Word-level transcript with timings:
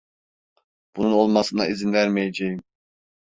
Bunun 0.95 1.11
olmasına 1.11 1.67
izin 1.67 1.93
vermeyeceğim. 1.93 2.61